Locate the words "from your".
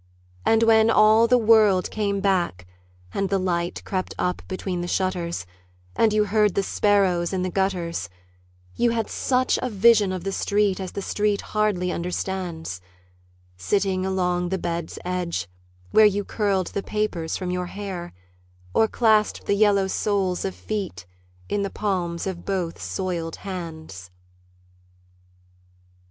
17.37-17.67